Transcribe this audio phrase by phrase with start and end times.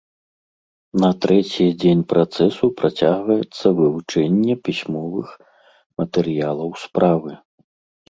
[1.03, 5.27] На трэці дзень працэсу працягваецца вывучэнне пісьмовых
[6.03, 7.31] матэрыялаў справы.